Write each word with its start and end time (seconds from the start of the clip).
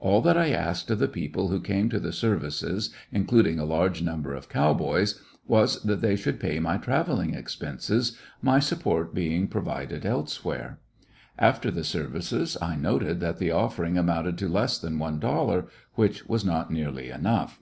All 0.00 0.20
that 0.22 0.36
I 0.36 0.50
asked 0.50 0.90
of 0.90 0.98
the 0.98 1.06
people 1.06 1.50
who 1.50 1.60
came 1.60 1.88
to 1.88 2.00
the 2.00 2.12
services, 2.12 2.92
including 3.12 3.60
a 3.60 3.64
large 3.64 4.02
number 4.02 4.34
of 4.34 4.48
cow 4.48 4.74
boys, 4.74 5.22
was 5.46 5.80
that 5.84 6.00
they 6.00 6.16
should 6.16 6.40
pay 6.40 6.58
my 6.58 6.78
travelling 6.78 7.32
expenses, 7.34 8.18
my 8.42 8.58
support 8.58 9.14
being 9.14 9.46
provided 9.46 10.04
else 10.04 10.44
where. 10.44 10.80
After 11.38 11.70
the 11.70 11.84
services 11.84 12.56
I 12.60 12.74
noted 12.74 13.20
that 13.20 13.38
the 13.38 13.52
offering 13.52 13.96
amounted 13.96 14.36
to 14.38 14.48
less 14.48 14.80
than 14.80 14.98
one 14.98 15.20
dollar, 15.20 15.66
which 15.94 16.26
was 16.26 16.44
not 16.44 16.72
nearly 16.72 17.10
enough. 17.10 17.60